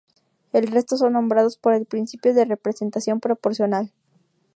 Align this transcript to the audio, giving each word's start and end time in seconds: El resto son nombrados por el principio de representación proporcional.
El 0.51 0.65
resto 0.65 0.97
son 0.97 1.13
nombrados 1.13 1.57
por 1.57 1.75
el 1.75 1.85
principio 1.85 2.33
de 2.33 2.43
representación 2.45 3.19
proporcional. 3.19 3.91